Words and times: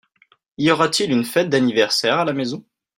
Y 0.57 0.69
aura-t-il 0.71 1.11
une 1.11 1.23
fête 1.25 1.47
d'anniversaire 1.49 2.17
à 2.17 2.25
la 2.25 2.33
maison? 2.33 2.65